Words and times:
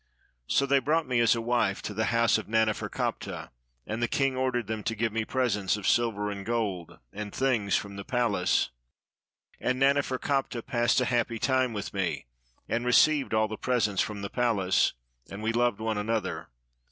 So 0.47 0.65
they 0.65 0.79
brought 0.79 1.07
me 1.07 1.19
as 1.19 1.35
a 1.35 1.41
wife 1.41 1.83
to 1.83 1.93
the 1.93 2.05
house 2.05 2.39
of 2.39 2.47
Naneferkaptah; 2.47 3.51
and 3.85 4.01
the 4.01 4.07
king 4.07 4.35
ordered 4.35 4.65
them 4.65 4.81
to 4.85 4.95
give 4.95 5.13
me 5.13 5.25
presents 5.25 5.77
of 5.77 5.87
silver 5.87 6.31
and 6.31 6.43
gold, 6.43 6.97
and 7.13 7.31
things 7.31 7.75
from 7.75 7.97
the 7.97 8.03
palace. 8.03 8.71
And 9.59 9.79
Naneferkaptah 9.79 10.63
passed 10.65 11.01
a 11.01 11.05
happy 11.05 11.37
time 11.37 11.71
with 11.73 11.93
me, 11.93 12.25
and 12.67 12.83
received 12.83 13.35
all 13.35 13.47
the 13.47 13.57
presents 13.57 14.01
from 14.01 14.23
the 14.23 14.31
palace; 14.31 14.93
and 15.29 15.43
we 15.43 15.53
loved 15.53 15.79
one 15.79 15.99
another. 15.99 16.49